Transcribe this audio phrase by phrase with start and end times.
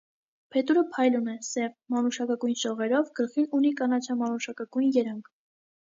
[0.53, 5.35] Փետուրը փայլուն է, սև, մանուշակագույն շողերով, գլխին ունի կանաչամանուշակագույն երանգ։